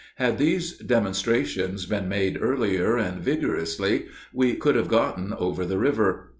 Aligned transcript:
Had 0.15 0.39
these 0.39 0.79
demonstrations 0.79 1.85
been 1.85 2.09
made 2.09 2.35
earlier, 2.41 2.97
and 2.97 3.21
vigorously, 3.21 4.07
we 4.33 4.55
could 4.55 4.73
have 4.75 4.87
gotten 4.87 5.31
over 5.33 5.63
the 5.63 5.77
river. 5.77 6.29